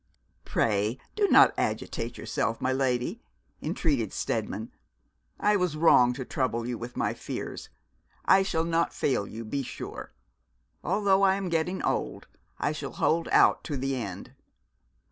'Pray 0.45 0.97
do 1.15 1.27
not 1.27 1.53
agitate 1.59 2.17
yourself, 2.17 2.59
my 2.59 2.73
lady,' 2.73 3.21
entreated 3.61 4.11
Steadman. 4.11 4.71
'I 5.39 5.57
was 5.57 5.77
wrong 5.77 6.11
to 6.13 6.25
trouble 6.25 6.65
you 6.65 6.75
with 6.75 6.97
my 6.97 7.13
fears. 7.13 7.69
I 8.25 8.41
shall 8.41 8.63
not 8.65 8.93
fail 8.95 9.27
you, 9.27 9.45
be 9.45 9.61
sure. 9.61 10.11
Although 10.83 11.21
I 11.21 11.35
am 11.35 11.49
getting 11.49 11.83
old, 11.83 12.25
I 12.57 12.71
shall 12.71 12.93
hold 12.93 13.27
out 13.27 13.63
to 13.65 13.77
the 13.77 13.95
end.' 13.95 14.33